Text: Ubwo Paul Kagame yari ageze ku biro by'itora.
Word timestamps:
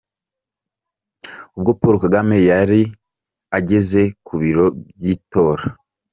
Ubwo 1.57 1.71
Paul 1.79 1.95
Kagame 2.03 2.35
yari 2.49 2.81
ageze 3.57 4.01
ku 4.25 4.33
biro 4.41 4.65
by'itora. 4.97 5.63